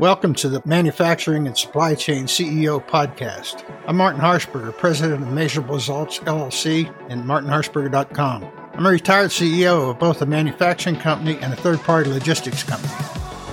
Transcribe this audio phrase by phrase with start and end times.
[0.00, 3.62] Welcome to the Manufacturing and Supply Chain CEO podcast.
[3.86, 8.50] I'm Martin Harshberger, president of Measurable Results LLC and martinharshberger.com.
[8.72, 12.94] I'm a retired CEO of both a manufacturing company and a third party logistics company.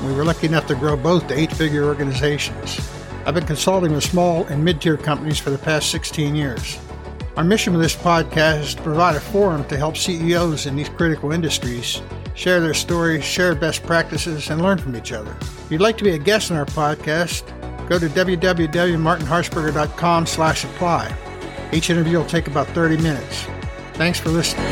[0.08, 2.80] We were lucky enough to grow both to eight figure organizations.
[3.26, 6.80] I've been consulting with small and mid tier companies for the past 16 years.
[7.36, 10.88] Our mission with this podcast is to provide a forum to help CEOs in these
[10.88, 12.02] critical industries
[12.38, 15.36] share their stories, share best practices, and learn from each other.
[15.42, 17.48] If you'd like to be a guest on our podcast,
[17.90, 21.18] go to www.martinharshberger.com slash apply.
[21.74, 23.48] Each interview will take about 30 minutes.
[23.94, 24.64] Thanks for listening.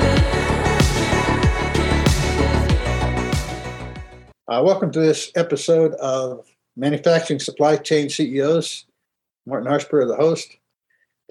[4.48, 6.46] Uh, welcome to this episode of
[6.78, 8.86] Manufacturing Supply Chain CEOs.
[9.48, 10.56] Martin Harshberger, the host.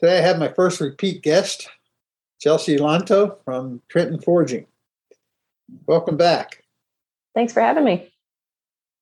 [0.01, 1.69] Today I have my first repeat guest,
[2.41, 4.67] Chelsea Lanto from Trenton Forging.
[5.87, 6.63] Welcome back.
[7.35, 8.13] Thanks for having me.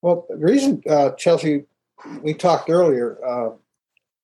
[0.00, 1.64] Well, the reason, uh, Chelsea,
[2.22, 3.50] we talked earlier uh,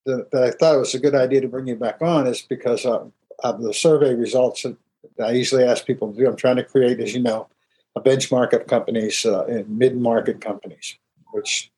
[0.06, 2.42] that, that, I thought it was a good idea to bring you back on is
[2.42, 3.04] because uh,
[3.44, 4.76] of the survey results that
[5.22, 6.26] I usually ask people to do.
[6.26, 7.48] I'm trying to create, as you know,
[7.94, 10.96] a benchmark of companies uh, in mid-market companies,
[11.32, 11.70] which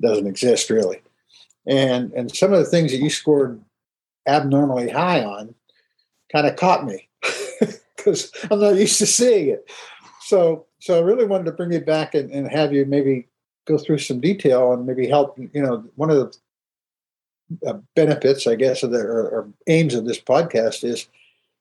[0.00, 1.00] doesn't exist really.
[1.66, 3.60] And and some of the things that you scored
[4.26, 5.54] abnormally high on
[6.32, 7.09] kind of caught me
[8.04, 9.70] because I'm not used to seeing it.
[10.22, 13.28] So, so I really wanted to bring you back and, and have you maybe
[13.66, 15.38] go through some detail and maybe help.
[15.38, 20.04] You know, one of the uh, benefits, I guess, of the, or, or, aims of
[20.04, 21.08] this podcast is,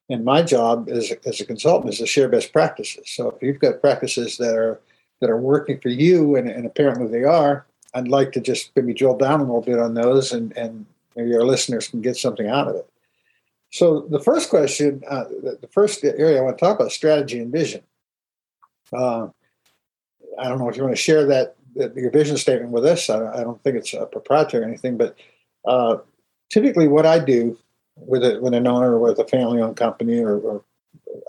[0.09, 3.09] and my job as a, as a consultant is to share best practices.
[3.09, 4.79] So, if you've got practices that are
[5.21, 8.93] that are working for you, and, and apparently they are, I'd like to just maybe
[8.93, 12.47] drill down a little bit on those, and and maybe our listeners can get something
[12.47, 12.88] out of it.
[13.71, 17.51] So the first question, uh, the first area I want to talk about strategy and
[17.51, 17.81] vision.
[18.91, 19.27] Uh,
[20.39, 23.09] I don't know if you want to share that, that your vision statement with us.
[23.09, 25.15] I don't, I don't think it's a proprietary or anything, but
[25.65, 25.97] uh,
[26.49, 27.57] typically what I do
[27.95, 30.63] with a, with an owner or with a family-owned company or, or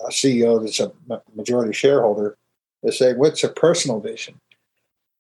[0.07, 0.93] a CEO that's a
[1.35, 2.37] majority shareholder
[2.83, 4.41] is say, what's their personal vision?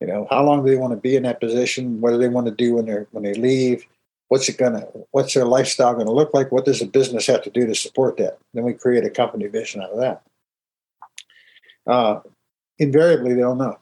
[0.01, 2.01] You know, how long do they want to be in that position?
[2.01, 3.87] What do they want to do when they when they leave?
[4.31, 6.51] What's it gonna what's their lifestyle gonna look like?
[6.51, 8.39] What does a business have to do to support that?
[8.55, 10.23] Then we create a company vision out of that.
[11.87, 12.21] Uh,
[12.79, 13.77] invariably they don't know.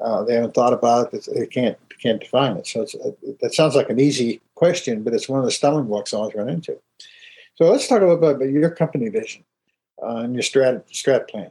[0.00, 2.66] Uh, they haven't thought about it they can't can't define it.
[2.66, 5.86] So it's, it, that sounds like an easy question but it's one of the stumbling
[5.86, 6.78] blocks i always run into.
[7.56, 9.44] So let's talk a little bit about your company vision
[10.00, 11.50] uh, and your strat strat plan.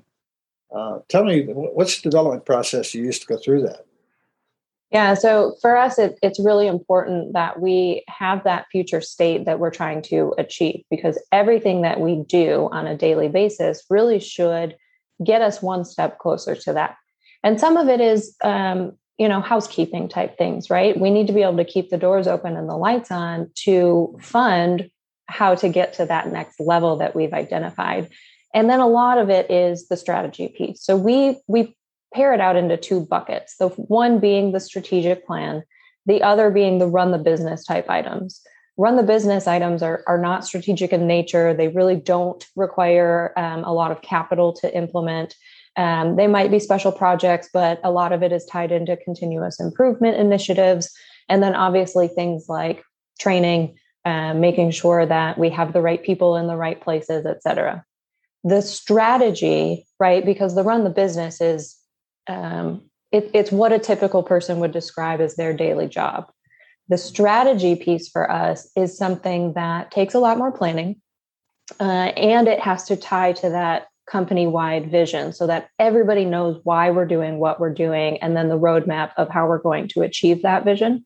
[0.73, 3.85] Uh, tell me what's the development process you used to go through that
[4.93, 9.57] yeah, so for us, it, it's really important that we have that future state that
[9.57, 14.77] we're trying to achieve because everything that we do on a daily basis really should
[15.25, 16.95] get us one step closer to that.
[17.43, 20.99] And some of it is, um, you know, housekeeping type things, right?
[20.99, 24.15] We need to be able to keep the doors open and the lights on to
[24.21, 24.91] fund
[25.25, 28.11] how to get to that next level that we've identified.
[28.53, 30.83] And then a lot of it is the strategy piece.
[30.83, 31.75] So we we
[32.13, 33.57] pare it out into two buckets.
[33.57, 35.63] The one being the strategic plan,
[36.05, 38.41] the other being the run the business type items.
[38.75, 41.53] Run the business items are, are not strategic in nature.
[41.53, 45.35] They really don't require um, a lot of capital to implement.
[45.77, 49.59] Um, they might be special projects, but a lot of it is tied into continuous
[49.59, 50.91] improvement initiatives.
[51.29, 52.83] And then obviously things like
[53.19, 57.41] training, uh, making sure that we have the right people in the right places, et
[57.43, 57.85] cetera.
[58.43, 60.25] The strategy, right?
[60.25, 61.77] Because the run the business is
[62.27, 66.31] um, it, it's what a typical person would describe as their daily job.
[66.89, 71.01] The strategy piece for us is something that takes a lot more planning
[71.79, 76.59] uh, and it has to tie to that company wide vision so that everybody knows
[76.63, 80.01] why we're doing what we're doing and then the roadmap of how we're going to
[80.01, 81.05] achieve that vision.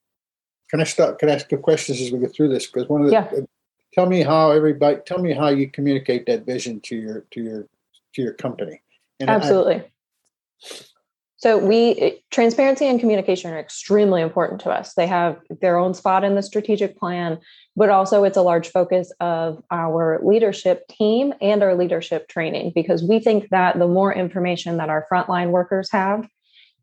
[0.69, 1.19] Can I start?
[1.19, 2.65] Can I ask you questions as we go through this?
[2.65, 3.29] Because one of the, yeah.
[3.93, 7.67] tell me how everybody, tell me how you communicate that vision to your, to your,
[8.15, 8.81] to your company.
[9.19, 9.75] And Absolutely.
[9.75, 10.67] I,
[11.37, 14.95] so we transparency and communication are extremely important to us.
[14.95, 17.37] They have their own spot in the strategic plan,
[17.75, 23.03] but also it's a large focus of our leadership team and our leadership training because
[23.03, 26.27] we think that the more information that our frontline workers have,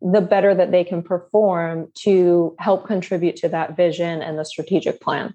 [0.01, 5.00] the better that they can perform to help contribute to that vision and the strategic
[5.00, 5.35] plan.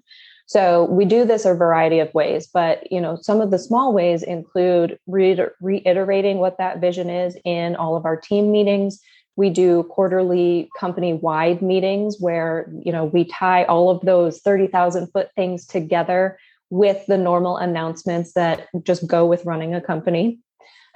[0.50, 3.92] So we do this a variety of ways, but you know, some of the small
[3.92, 9.00] ways include reiterating what that vision is in all of our team meetings.
[9.36, 15.28] We do quarterly company-wide meetings where you know we tie all of those 30,000 foot
[15.36, 16.36] things together
[16.68, 20.40] with the normal announcements that just go with running a company.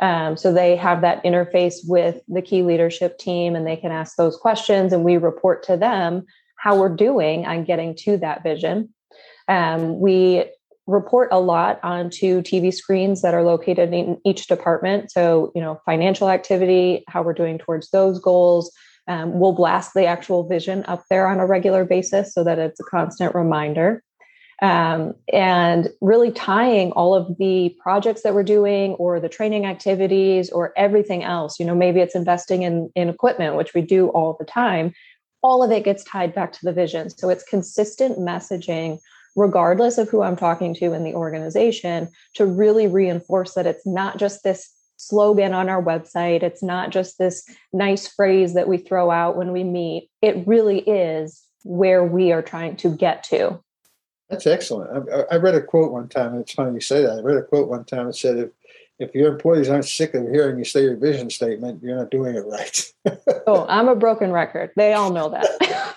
[0.00, 4.16] Um, so they have that interface with the key leadership team and they can ask
[4.16, 8.92] those questions and we report to them how we're doing on getting to that vision.
[9.48, 10.44] Um, we
[10.86, 15.10] report a lot onto TV screens that are located in each department.
[15.10, 18.70] So, you know, financial activity, how we're doing towards those goals.
[19.08, 22.80] Um, we'll blast the actual vision up there on a regular basis so that it's
[22.80, 24.02] a constant reminder.
[24.62, 30.48] Um, and really tying all of the projects that we're doing or the training activities
[30.48, 34.36] or everything else you know maybe it's investing in in equipment which we do all
[34.38, 34.92] the time
[35.42, 39.00] all of it gets tied back to the vision so it's consistent messaging
[39.36, 44.18] regardless of who I'm talking to in the organization, to really reinforce that it's not
[44.18, 49.10] just this slogan on our website, it's not just this nice phrase that we throw
[49.10, 50.10] out when we meet.
[50.22, 53.60] It really is where we are trying to get to.
[54.30, 55.08] That's excellent.
[55.10, 57.18] I, I read a quote one time, and it's funny you say that.
[57.18, 58.50] I read a quote one time that said, if
[58.98, 62.36] if your employees aren't sick of hearing you say your vision statement, you're not doing
[62.36, 62.92] it right.
[63.46, 64.70] oh, I'm a broken record.
[64.76, 65.94] They all know that.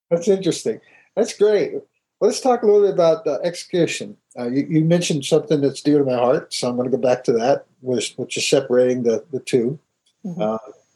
[0.10, 0.80] That's interesting.
[1.14, 1.74] That's great.
[2.20, 4.16] Let's talk a little bit about uh, execution.
[4.38, 7.00] Uh, you, you, mentioned something that's dear to my heart, so I'm going to go
[7.00, 9.78] back to that, which, which is separating the, the two,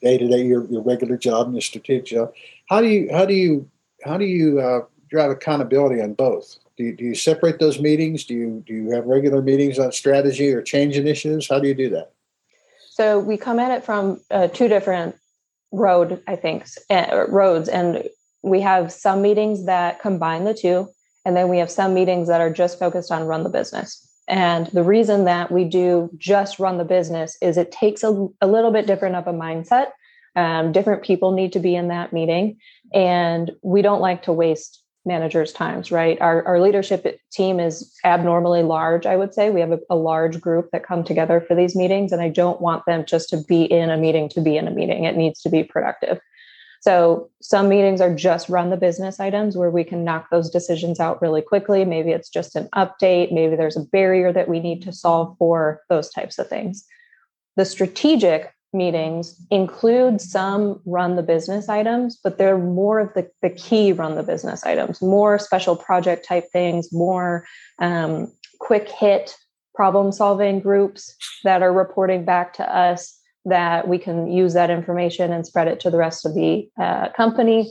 [0.01, 2.33] day to day, your, your regular job and your strategic job.
[2.69, 3.69] How do you how do you
[4.03, 4.81] how do you uh,
[5.11, 6.57] drive accountability on both?
[6.77, 8.25] Do you, do you separate those meetings?
[8.25, 11.49] Do you do you have regular meetings on strategy or change initiatives?
[11.49, 12.13] How do you do that?
[12.91, 15.17] So we come at it from uh, two different
[15.73, 18.09] road, I think, uh, roads, and
[18.43, 20.89] we have some meetings that combine the two
[21.25, 24.07] and then we have some meetings that are just focused on run the business.
[24.29, 28.47] And the reason that we do just run the business is it takes a, a
[28.47, 29.89] little bit different of a mindset.
[30.37, 32.59] Um, different people need to be in that meeting.
[32.95, 36.21] And we don't like to waste managers' times, right?
[36.21, 39.51] Our, our leadership team is abnormally large, I would say.
[39.51, 42.13] We have a, a large group that come together for these meetings.
[42.13, 44.71] And I don't want them just to be in a meeting to be in a
[44.71, 45.05] meeting.
[45.05, 46.21] It needs to be productive.
[46.81, 50.99] So some meetings are just run the business items where we can knock those decisions
[50.99, 51.85] out really quickly.
[51.85, 55.83] Maybe it's just an update, maybe there's a barrier that we need to solve for
[55.91, 56.85] those types of things.
[57.57, 63.51] The strategic meetings include some run the business items, but they're more of the, the
[63.51, 67.45] key run the business items, more special project type things, more
[67.81, 69.35] um, quick hit
[69.75, 75.33] problem solving groups that are reporting back to us that we can use that information
[75.33, 77.71] and spread it to the rest of the uh, company.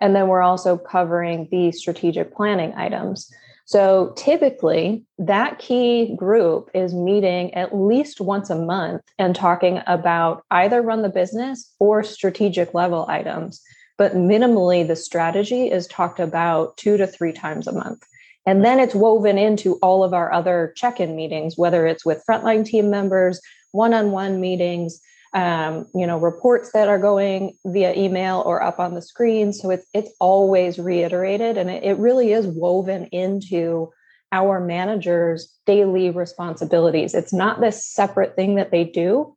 [0.00, 3.30] And then we're also covering the strategic planning items.
[3.66, 10.42] So typically, that key group is meeting at least once a month and talking about
[10.50, 13.62] either run the business or strategic level items.
[13.96, 18.02] But minimally, the strategy is talked about two to three times a month.
[18.46, 22.24] And then it's woven into all of our other check in meetings, whether it's with
[22.28, 23.40] frontline team members,
[23.72, 25.00] one on one meetings,
[25.32, 29.52] um, you know reports that are going via email or up on the screen.
[29.52, 33.90] So it's it's always reiterated and it, it really is woven into
[34.32, 37.14] our managers daily responsibilities.
[37.14, 39.36] It's not this separate thing that they do.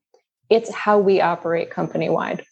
[0.50, 2.44] It's how we operate company wide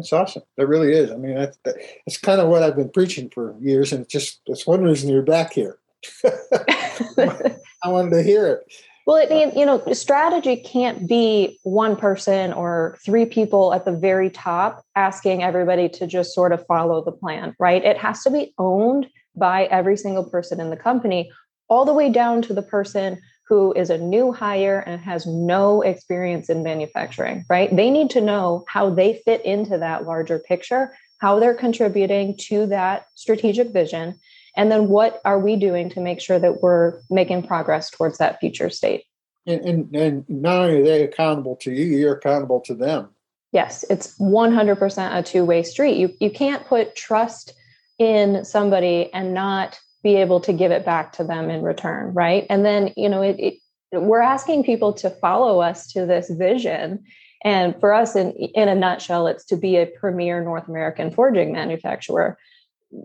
[0.00, 0.42] that's awesome.
[0.56, 1.10] It really is.
[1.10, 4.40] I mean that's, that's kind of what i've been preaching for years and it's just
[4.46, 5.78] that's one reason you're back here.
[6.24, 8.72] I wanted to hear it
[9.06, 13.92] well, it, mean you know, strategy can't be one person or three people at the
[13.92, 17.84] very top asking everybody to just sort of follow the plan, right?
[17.84, 21.30] It has to be owned by every single person in the company,
[21.68, 25.82] all the way down to the person who is a new hire and has no
[25.82, 27.74] experience in manufacturing, right?
[27.74, 32.66] They need to know how they fit into that larger picture, how they're contributing to
[32.66, 34.20] that strategic vision,
[34.60, 38.38] and then what are we doing to make sure that we're making progress towards that
[38.40, 39.04] future state?
[39.46, 43.08] And, and, and not only are they accountable to you you're accountable to them.
[43.52, 45.96] Yes it's 100% a two-way street.
[45.96, 47.54] You, you can't put trust
[47.98, 52.46] in somebody and not be able to give it back to them in return right?
[52.50, 53.54] And then you know it, it
[53.92, 57.02] we're asking people to follow us to this vision.
[57.42, 61.50] And for us in in a nutshell it's to be a premier north american forging
[61.50, 62.36] manufacturer.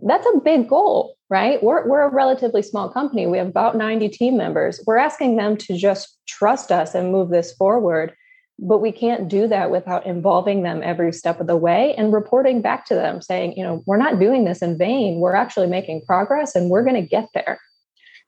[0.06, 1.62] That's a big goal, right?
[1.64, 3.28] We're, we're a relatively small company.
[3.28, 4.82] We have about 90 team members.
[4.86, 8.14] We're asking them to just trust us and move this forward.
[8.58, 12.62] But we can't do that without involving them every step of the way and reporting
[12.62, 15.20] back to them saying, you know, we're not doing this in vain.
[15.20, 17.60] We're actually making progress and we're going to get there.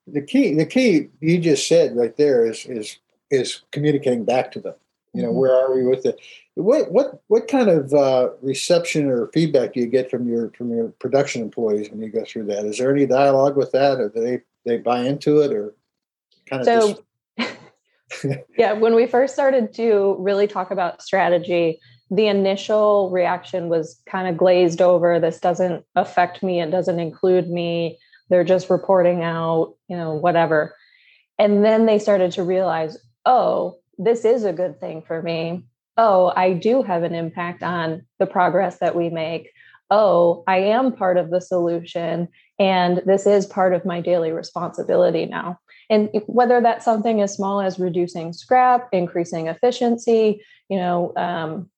[0.06, 2.98] The key, the key you just said right there is is
[3.30, 4.75] is communicating back to them.
[5.13, 5.38] You know, mm-hmm.
[5.38, 6.20] where are we with it?
[6.58, 10.72] What what what kind of uh, reception or feedback do you get from your from
[10.72, 12.66] your production employees when you go through that?
[12.66, 15.76] Is there any dialogue with that, or do they they buy into it, or
[16.48, 16.66] kind of?
[16.66, 17.04] So,
[17.38, 18.40] just...
[18.58, 24.28] yeah, when we first started to really talk about strategy, the initial reaction was kind
[24.28, 25.20] of glazed over.
[25.20, 26.62] This doesn't affect me.
[26.62, 28.00] It doesn't include me.
[28.30, 30.76] They're just reporting out, you know, whatever.
[31.38, 35.64] And then they started to realize, oh, this is a good thing for me.
[35.98, 39.51] Oh, I do have an impact on the progress that we make.
[39.89, 42.27] Oh, I am part of the solution.
[42.60, 45.60] And this is part of my daily responsibility now.
[45.89, 51.70] And whether that's something as small as reducing scrap, increasing efficiency, you know, um,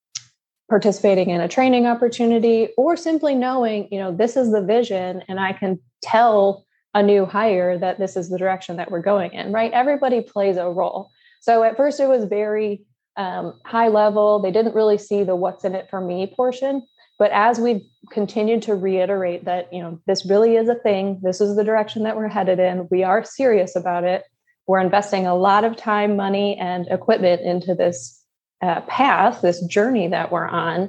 [0.70, 5.40] participating in a training opportunity, or simply knowing, you know, this is the vision and
[5.40, 9.52] I can tell a new hire that this is the direction that we're going in,
[9.52, 9.72] right?
[9.72, 11.10] Everybody plays a role.
[11.42, 12.84] So at first it was very
[13.20, 14.40] um, high level.
[14.40, 16.88] They didn't really see the what's in it for me portion.
[17.20, 21.42] But as we've continued to reiterate that, you know, this really is a thing, this
[21.42, 24.24] is the direction that we're headed in, we are serious about it.
[24.68, 28.24] We're investing a lot of time, money, and equipment into this
[28.62, 30.84] uh, path, this journey that we're on.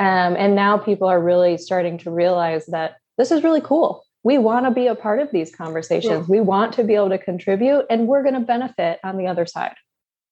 [0.00, 4.04] Um, and now people are really starting to realize that this is really cool.
[4.24, 6.26] We want to be a part of these conversations.
[6.26, 6.26] Yeah.
[6.28, 9.46] We want to be able to contribute, and we're going to benefit on the other
[9.46, 9.74] side.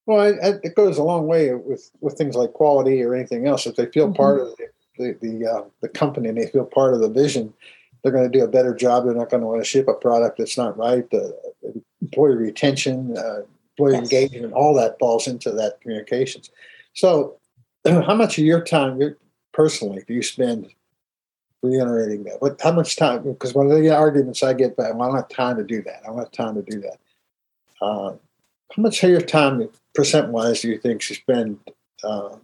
[0.06, 3.66] Well, it, it, goes a long way with with things like quality or anything else.
[3.66, 4.14] If they feel mm-hmm.
[4.14, 7.52] part of it, the the, uh, the company and they feel part of the vision,
[8.02, 9.04] they're going to do a better job.
[9.04, 11.08] They're not going to want to ship a product that's not right.
[11.10, 13.40] The, the employee retention, uh,
[13.72, 14.02] employee yes.
[14.02, 16.50] engagement, all that falls into that communications.
[16.94, 17.38] So,
[17.84, 19.16] how much of your time
[19.52, 20.68] personally do you spend
[21.62, 22.40] reiterating that?
[22.40, 23.24] What, how much time?
[23.24, 25.82] Because one of the arguments I get back, well, I don't have time to do
[25.82, 26.02] that.
[26.04, 26.98] I don't have time to do that.
[27.80, 28.14] Uh,
[28.74, 31.58] how much of your time, percent wise, do you think you spend
[32.04, 32.36] uh,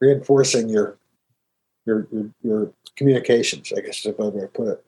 [0.00, 0.98] reinforcing your
[1.84, 4.84] your, your, your communications, I guess is a better way to put it?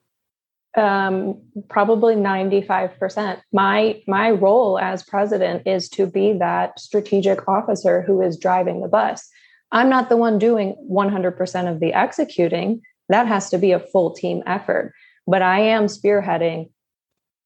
[0.77, 3.41] Um, probably 95%.
[3.53, 8.89] My my role as president is to be that strategic officer who is driving the
[8.89, 9.29] bus.
[9.73, 12.81] I'm not the one doing 100% of the executing.
[13.09, 14.95] That has to be a full team effort.
[15.27, 16.71] But I am spearheading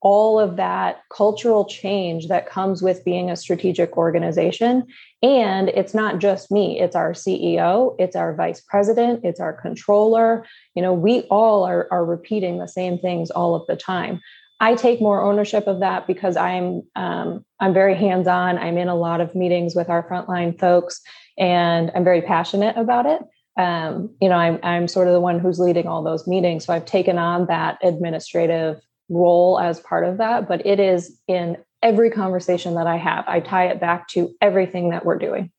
[0.03, 4.85] all of that cultural change that comes with being a strategic organization.
[5.23, 10.45] And it's not just me, it's our CEO, it's our vice president, it's our controller.
[10.75, 14.21] You know, we all are, are repeating the same things all of the time.
[14.59, 18.59] I take more ownership of that because I'm um, I'm very hands on.
[18.59, 21.01] I'm in a lot of meetings with our frontline folks,
[21.37, 23.23] and I'm very passionate about it.
[23.57, 26.73] Um, you know, I'm I'm sort of the one who's leading all those meetings, so
[26.73, 28.81] I've taken on that administrative
[29.13, 33.25] role as part of that, but it is in every conversation that I have.
[33.27, 35.51] I tie it back to everything that we're doing.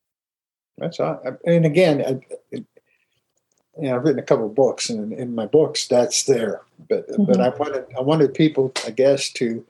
[0.78, 1.22] That's all.
[1.46, 2.66] And again, I, it,
[3.80, 6.62] you know, I've written a couple of books, and in my books, that's there.
[6.90, 7.26] But mm-hmm.
[7.26, 9.66] but I wanted I wanted people, I guess, to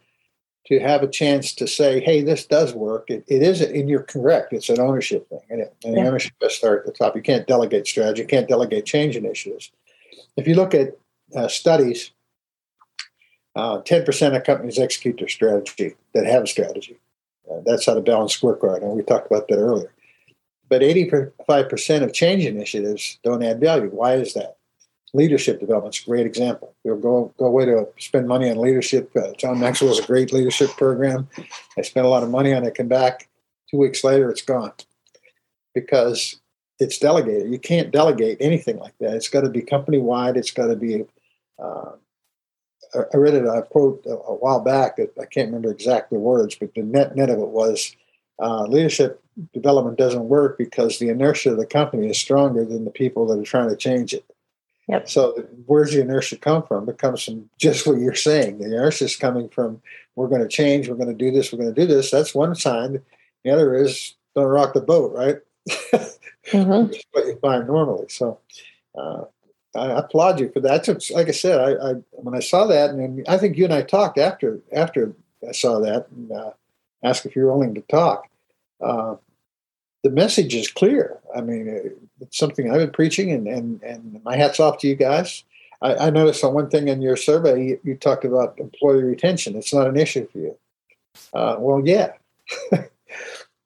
[0.67, 4.03] to have a chance to say, "Hey, this does work." It, it is, and you're
[4.03, 4.53] correct.
[4.53, 6.05] It's an ownership thing, and, it, and yeah.
[6.05, 7.15] ownership does start at the top.
[7.15, 8.21] You can't delegate strategy.
[8.21, 9.71] You can't delegate change initiatives.
[10.37, 10.97] If you look at
[11.35, 12.11] uh, studies
[13.55, 16.97] uh, 10% of companies execute their strategy that have a strategy.
[17.49, 19.91] Uh, that's how the balanced scorecard, and we talked about that earlier.
[20.69, 23.89] But 85% of change initiatives don't add value.
[23.89, 24.57] Why is that?
[25.13, 26.73] Leadership development is a great example.
[26.83, 29.11] You'll go, go away to spend money on leadership.
[29.15, 31.27] Uh, John Maxwell's a great leadership program.
[31.77, 33.29] I spent a lot of money on it, come back.
[33.69, 34.71] Two weeks later, it's gone
[35.75, 36.39] because
[36.79, 37.51] it's delegated.
[37.51, 39.13] You can't delegate anything like that.
[39.13, 40.37] It's got to be company wide.
[40.37, 41.05] It's got to be
[41.59, 41.91] uh,
[43.13, 46.55] I read it, a quote a, a while back that I can't remember exactly words,
[46.55, 47.95] but the net net of it was
[48.39, 49.21] uh, leadership
[49.53, 53.39] development doesn't work because the inertia of the company is stronger than the people that
[53.39, 54.25] are trying to change it.
[54.87, 55.09] Yep.
[55.09, 56.89] So where's the inertia come from?
[56.89, 58.59] It comes from just what you're saying.
[58.59, 59.81] The inertia is coming from
[60.15, 62.11] we're going to change, we're going to do this, we're going to do this.
[62.11, 63.01] That's one sign.
[63.43, 65.37] The other is don't rock the boat, right?
[66.47, 66.93] mm-hmm.
[67.11, 68.05] what you find normally.
[68.09, 68.39] So
[68.97, 69.23] uh,
[69.75, 70.83] I applaud you for that.
[70.83, 73.73] Took, like I said, I, I, when I saw that, and I think you and
[73.73, 75.13] I talked after after
[75.47, 76.51] I saw that and uh,
[77.03, 78.27] asked if you were willing to talk.
[78.81, 79.15] Uh,
[80.03, 81.17] the message is clear.
[81.35, 84.95] I mean, it's something I've been preaching, and and, and my hats off to you
[84.95, 85.43] guys.
[85.81, 89.57] I, I noticed on one thing in your survey, you, you, talked about employee retention.
[89.57, 90.57] It's not an issue for you.
[91.33, 92.13] Uh, well, yeah.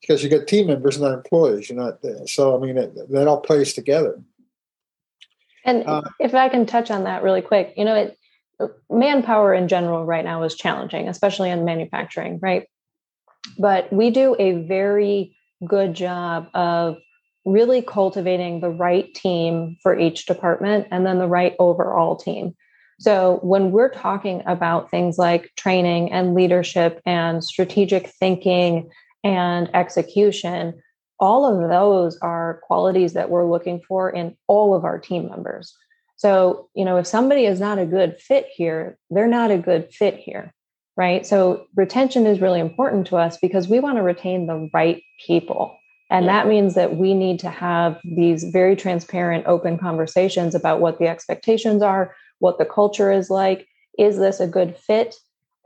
[0.02, 1.70] because you got team members, not employees.
[1.70, 2.00] You're not.
[2.30, 4.20] So I mean, it, that all plays together.
[5.68, 8.18] And uh, if I can touch on that really quick, you know, it
[8.90, 12.66] manpower in general right now is challenging, especially in manufacturing, right?
[13.60, 16.98] But we do a very good job of
[17.46, 22.56] really cultivating the right team for each department and then the right overall team.
[23.00, 28.90] So when we're talking about things like training and leadership and strategic thinking
[29.24, 30.82] and execution
[31.20, 35.76] all of those are qualities that we're looking for in all of our team members.
[36.16, 39.94] So, you know, if somebody is not a good fit here, they're not a good
[39.94, 40.54] fit here,
[40.96, 41.26] right?
[41.26, 45.78] So, retention is really important to us because we want to retain the right people.
[46.10, 46.34] And yeah.
[46.34, 51.08] that means that we need to have these very transparent, open conversations about what the
[51.08, 53.68] expectations are, what the culture is like.
[54.00, 55.16] Is this a good fit?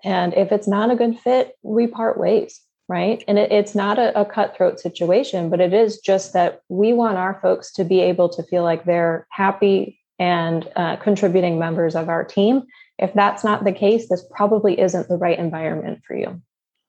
[0.04, 2.60] And if it's not a good fit, we part ways
[2.92, 3.24] right?
[3.26, 7.18] And it, it's not a, a, cutthroat situation, but it is just that we want
[7.18, 12.10] our folks to be able to feel like they're happy and uh, contributing members of
[12.10, 12.64] our team.
[13.00, 16.42] If that's not the case, this probably isn't the right environment for you.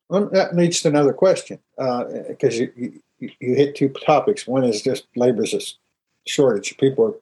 [0.08, 4.44] Well, that leads to another question because uh, you, you, you hit two topics.
[4.44, 5.60] One is just labor's a
[6.26, 6.76] shortage.
[6.78, 7.14] People are,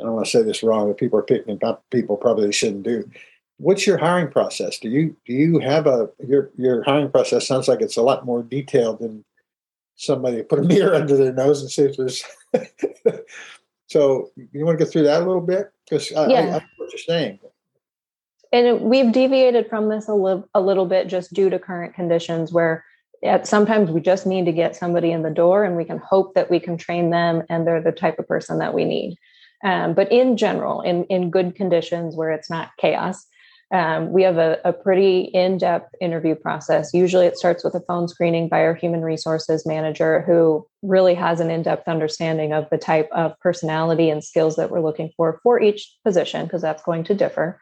[0.00, 2.82] I don't want to say this wrong, but people are picking up people probably shouldn't
[2.82, 3.08] do
[3.58, 4.78] what's your hiring process?
[4.78, 8.24] Do you do you have a your your hiring process sounds like it's a lot
[8.24, 9.24] more detailed than
[9.96, 12.24] somebody put a mirror under their nose and see if there's.
[13.88, 16.38] so you want to go through that a little bit because I, yeah.
[16.38, 17.38] I, I know what you're saying.
[18.52, 22.52] And we've deviated from this a little a little bit just due to current conditions
[22.52, 22.84] where
[23.24, 26.34] at sometimes we just need to get somebody in the door and we can hope
[26.34, 29.16] that we can train them and they're the type of person that we need.
[29.64, 33.26] Um, but in general, in, in good conditions where it's not chaos,
[33.74, 36.94] um, we have a, a pretty in depth interview process.
[36.94, 41.40] Usually it starts with a phone screening by our human resources manager who really has
[41.40, 45.40] an in depth understanding of the type of personality and skills that we're looking for
[45.42, 47.60] for each position, because that's going to differ.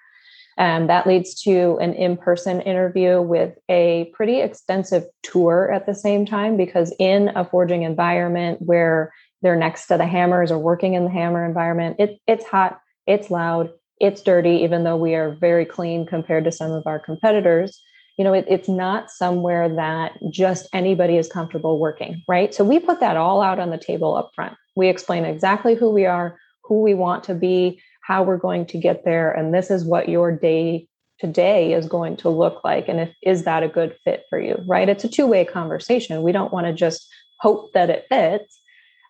[0.58, 5.94] And that leads to an in person interview with a pretty extensive tour at the
[5.94, 10.92] same time, because in a forging environment where they're next to the hammers or working
[10.92, 13.70] in the hammer environment, it, it's hot, it's loud,
[14.02, 17.80] it's dirty, even though we are very clean compared to some of our competitors.
[18.18, 22.52] You know, it, it's not somewhere that just anybody is comfortable working, right?
[22.52, 24.54] So we put that all out on the table up front.
[24.76, 28.78] We explain exactly who we are, who we want to be, how we're going to
[28.78, 30.88] get there, and this is what your day
[31.20, 34.58] today is going to look like and if is that a good fit for you
[34.66, 37.06] right it's a two-way conversation we don't want to just
[37.38, 38.58] hope that it fits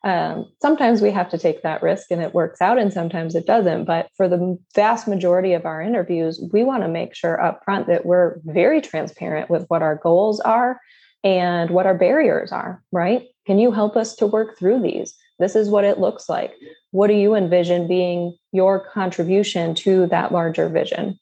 [0.05, 3.47] um, sometimes we have to take that risk and it works out, and sometimes it
[3.47, 3.85] doesn't.
[3.85, 7.87] But for the vast majority of our interviews, we want to make sure up front
[7.87, 10.81] that we're very transparent with what our goals are
[11.23, 13.29] and what our barriers are, right?
[13.47, 15.15] Can you help us to work through these?
[15.39, 16.53] This is what it looks like.
[16.91, 21.19] What do you envision being your contribution to that larger vision?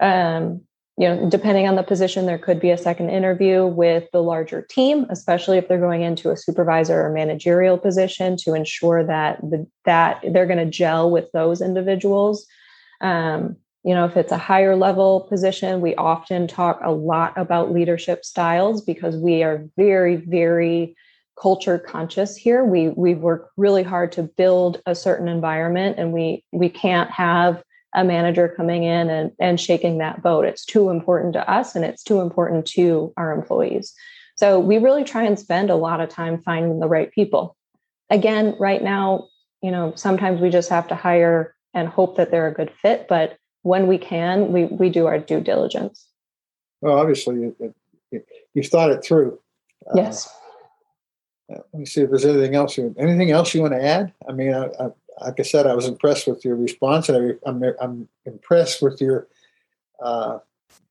[0.00, 0.62] Um,
[0.98, 4.62] you know, depending on the position, there could be a second interview with the larger
[4.62, 9.64] team, especially if they're going into a supervisor or managerial position to ensure that the,
[9.84, 12.46] that they're going to gel with those individuals.
[13.00, 17.72] Um, you know, if it's a higher level position, we often talk a lot about
[17.72, 20.96] leadership styles because we are very, very
[21.40, 22.64] culture conscious here.
[22.64, 27.62] We we work really hard to build a certain environment, and we we can't have
[27.94, 30.44] a manager coming in and, and shaking that boat.
[30.44, 33.94] It's too important to us and it's too important to our employees.
[34.36, 37.56] So we really try and spend a lot of time finding the right people.
[38.10, 39.28] Again, right now,
[39.62, 43.06] you know, sometimes we just have to hire and hope that they're a good fit,
[43.08, 46.06] but when we can, we we do our due diligence.
[46.80, 47.74] Well, obviously, you,
[48.10, 48.22] you,
[48.54, 49.38] you've thought it through.
[49.94, 50.28] Yes.
[51.52, 52.78] Uh, let me see if there's anything else.
[52.78, 54.12] You, anything else you want to add?
[54.28, 57.48] I mean, I, I, like I said, I was impressed with your response, and I,
[57.48, 59.26] am I'm, I'm impressed with your
[60.02, 60.38] uh,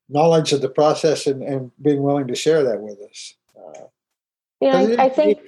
[0.10, 3.36] knowledge of the process and, and, being willing to share that with us.
[3.56, 3.84] Uh,
[4.62, 5.40] you know, I, I think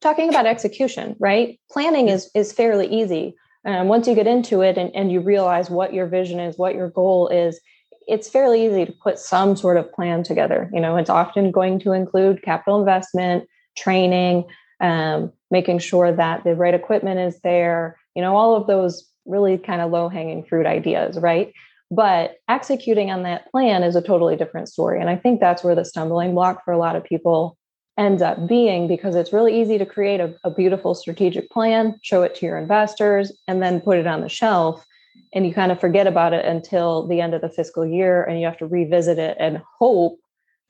[0.00, 1.58] talking about execution, right?
[1.70, 3.34] Planning is is fairly easy.
[3.66, 6.74] Um, once you get into it and, and you realize what your vision is, what
[6.74, 7.58] your goal is,
[8.06, 10.70] it's fairly easy to put some sort of plan together.
[10.72, 14.44] You know, it's often going to include capital investment, training,
[14.80, 19.56] um, making sure that the right equipment is there, you know, all of those really
[19.56, 21.52] kind of low hanging fruit ideas, right?
[21.92, 25.00] But executing on that plan is a totally different story.
[25.00, 27.56] And I think that's where the stumbling block for a lot of people
[27.96, 32.24] ends up being because it's really easy to create a, a beautiful strategic plan, show
[32.24, 34.84] it to your investors, and then put it on the shelf.
[35.32, 38.40] And you kind of forget about it until the end of the fiscal year and
[38.40, 40.18] you have to revisit it and hope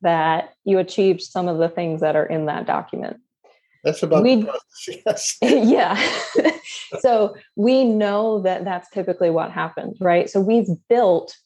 [0.03, 3.17] that you achieved some of the things that are in that document.
[3.85, 4.49] That's about we,
[5.07, 5.37] yes.
[5.43, 6.01] yeah.
[7.01, 10.29] so we know that that's typically what happens, right?
[10.29, 11.37] So we've built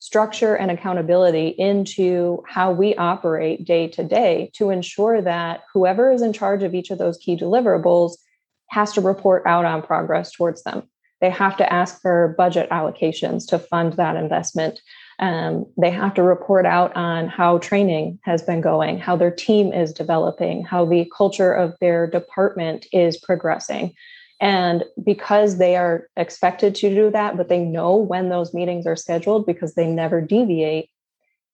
[0.00, 6.20] structure and accountability into how we operate day to day to ensure that whoever is
[6.20, 8.16] in charge of each of those key deliverables
[8.68, 10.82] has to report out on progress towards them.
[11.20, 14.78] They have to ask for budget allocations to fund that investment.
[15.18, 19.72] Um, they have to report out on how training has been going, how their team
[19.72, 23.94] is developing, how the culture of their department is progressing.
[24.40, 28.96] And because they are expected to do that, but they know when those meetings are
[28.96, 30.90] scheduled because they never deviate,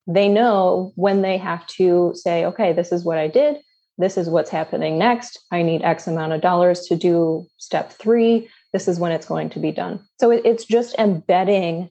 [0.06, 3.58] they know when they have to say, okay, this is what I did.
[3.98, 5.38] This is what's happening next.
[5.52, 8.48] I need X amount of dollars to do step three.
[8.72, 10.00] This is when it's going to be done.
[10.18, 11.90] So it's just embedding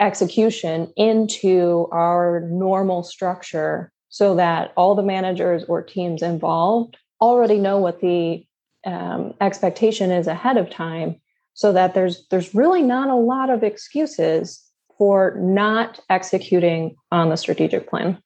[0.00, 7.78] execution into our normal structure so that all the managers or teams involved already know
[7.78, 8.44] what the
[8.86, 11.16] um, expectation is ahead of time
[11.54, 14.62] so that there's there's really not a lot of excuses
[14.96, 18.20] for not executing on the strategic plan.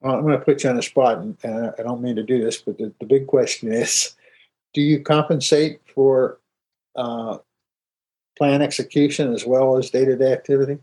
[0.00, 2.42] Well, i'm going to put you on the spot and, i don't mean to do
[2.42, 4.14] this but the, the big question is
[4.72, 6.38] do you compensate for
[6.94, 7.38] uh,
[8.36, 10.78] plan execution as well as day-to-day activity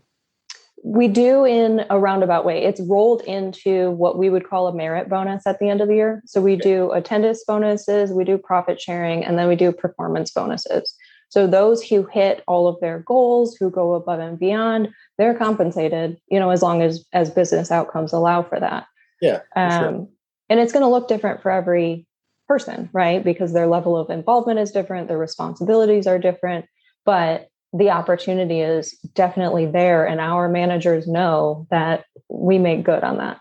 [0.84, 2.62] we do in a roundabout way.
[2.62, 5.94] It's rolled into what we would call a merit bonus at the end of the
[5.94, 6.22] year.
[6.26, 10.94] So we do attendance bonuses, we do profit sharing, and then we do performance bonuses.
[11.30, 16.20] So those who hit all of their goals, who go above and beyond, they're compensated,
[16.28, 18.86] you know, as long as as business outcomes allow for that.
[19.22, 19.40] Yeah.
[19.56, 20.08] Um, sure.
[20.50, 22.06] And it's going to look different for every
[22.46, 23.24] person, right?
[23.24, 26.66] Because their level of involvement is different, their responsibilities are different.
[27.04, 33.18] But the opportunity is definitely there and our managers know that we make good on
[33.18, 33.40] that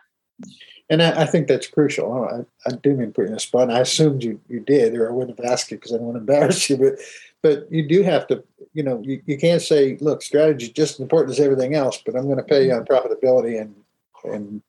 [0.89, 2.05] and I, I think that's crucial.
[2.05, 3.71] Oh, I, I, do mean put you in a spot.
[3.71, 6.15] I assumed you, you did, or I wouldn't have asked you because I don't want
[6.15, 6.77] to embarrass you.
[6.77, 6.99] But
[7.41, 10.93] but you do have to, you know, you, you can't say, look, strategy is just
[10.93, 13.75] as important as everything else, but I'm going to pay you on profitability and
[14.23, 14.61] and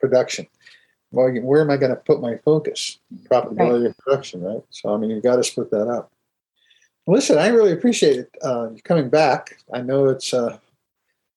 [0.00, 0.46] production.
[1.10, 2.98] Well, where am I going to put my focus?
[3.30, 3.86] Profitability right.
[3.86, 4.62] and production, right?
[4.70, 6.10] So I mean, you've got to split that up.
[7.08, 9.58] Listen, I really appreciate it uh, coming back.
[9.72, 10.58] I know it's uh,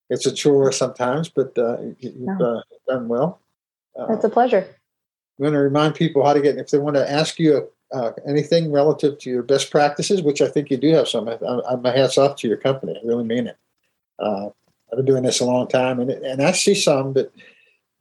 [0.09, 3.39] it's a chore sometimes, but uh, you've uh, done well.
[4.09, 4.67] It's a pleasure.
[5.39, 8.11] I'm going to remind people how to get if they want to ask you uh,
[8.27, 11.29] anything relative to your best practices, which I think you do have some.
[11.29, 11.37] I,
[11.69, 12.99] I, my hats off to your company.
[13.01, 13.57] I really mean it.
[14.19, 14.47] Uh,
[14.91, 17.31] I've been doing this a long time, and and I see some, but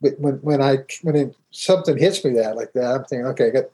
[0.01, 3.47] but when when I when it, something hits me that like that, I'm thinking, okay,
[3.47, 3.65] I got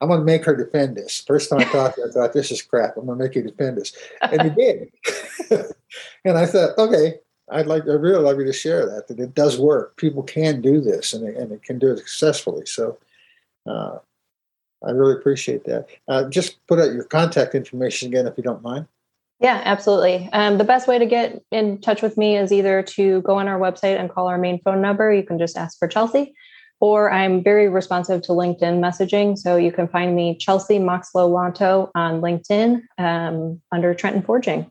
[0.00, 1.22] I'm going to make her defend this.
[1.26, 2.96] First time I talked to her, I thought, this is crap.
[2.96, 3.92] I'm going to make you defend this.
[4.22, 4.92] And you did.
[6.24, 7.18] and I thought, okay,
[7.50, 9.96] I'd like, I'd really love you to share that, that it does work.
[9.96, 12.64] People can do this and they, and they can do it successfully.
[12.64, 12.98] So
[13.66, 13.98] uh,
[14.86, 15.86] I really appreciate that.
[16.08, 18.86] Uh, just put out your contact information again, if you don't mind.
[19.40, 20.28] Yeah, absolutely.
[20.32, 23.48] Um, the best way to get in touch with me is either to go on
[23.48, 25.12] our website and call our main phone number.
[25.12, 26.34] You can just ask for Chelsea,
[26.80, 29.36] or I'm very responsive to LinkedIn messaging.
[29.36, 34.70] So you can find me Chelsea Moxlow Lanto on LinkedIn um, under Trenton Forging.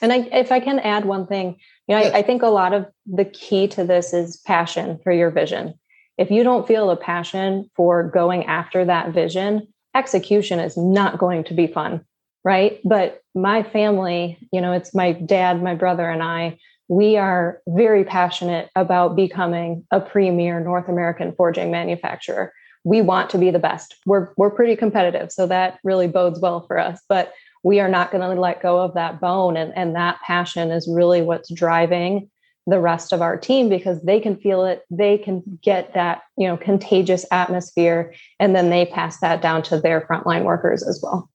[0.00, 2.02] And I, if I can add one thing, you know.
[2.02, 5.74] I, I think a lot of the key to this is passion for your vision.
[6.18, 11.44] If you don't feel a passion for going after that vision, execution is not going
[11.44, 12.04] to be fun,
[12.44, 12.80] right?
[12.84, 16.58] But my family, you know, it's my dad, my brother, and I
[16.92, 22.52] we are very passionate about becoming a premier North American forging manufacturer.
[22.84, 23.94] We want to be the best.
[24.04, 27.00] We're we're pretty competitive, so that really bodes well for us.
[27.08, 30.70] But we are not going to let go of that bone, and and that passion
[30.70, 32.28] is really what's driving
[32.66, 34.82] the rest of our team because they can feel it.
[34.90, 39.80] They can get that you know contagious atmosphere, and then they pass that down to
[39.80, 41.30] their frontline workers as well.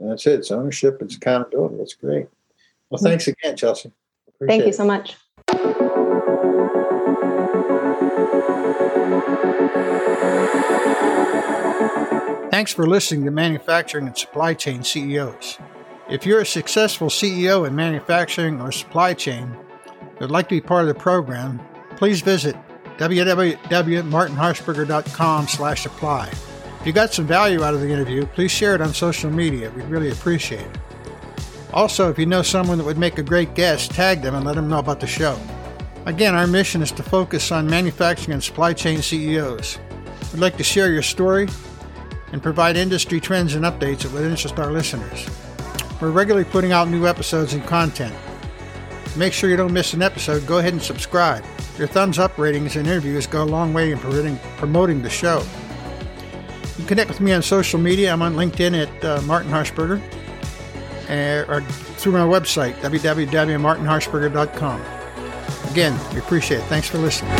[0.00, 0.38] That's it.
[0.38, 1.02] It's ownership.
[1.02, 1.76] It's accountability.
[1.76, 2.28] That's great.
[2.88, 3.92] Well, thanks again, Chelsea.
[4.42, 5.14] Appreciate Thank you so much.
[12.50, 15.58] Thanks for listening to Manufacturing and Supply Chain CEOs.
[16.10, 20.60] If you're a successful CEO in manufacturing or supply chain and would like to be
[20.60, 21.60] part of the program,
[21.96, 22.56] please visit
[22.98, 26.28] www.martinharshberger.com slash apply.
[26.80, 29.70] If you got some value out of the interview, please share it on social media.
[29.70, 30.78] We'd really appreciate it.
[31.72, 34.56] Also, if you know someone that would make a great guest, tag them and let
[34.56, 35.38] them know about the show.
[36.04, 39.78] Again, our mission is to focus on manufacturing and supply chain CEOs.
[40.32, 41.48] We'd like to share your story
[42.32, 45.26] and provide industry trends and updates that would interest our listeners.
[46.00, 48.14] We're regularly putting out new episodes and content.
[49.16, 50.46] Make sure you don't miss an episode.
[50.46, 51.44] Go ahead and subscribe.
[51.78, 53.98] Your thumbs up ratings and interviews go a long way in
[54.56, 55.42] promoting the show.
[56.62, 58.12] You can connect with me on social media.
[58.12, 60.02] I'm on LinkedIn at uh, Martin Harshberger
[61.08, 64.82] Eh, or through my website, www.martinharshberger.com.
[65.70, 66.64] Again, we appreciate it.
[66.64, 67.32] Thanks for listening.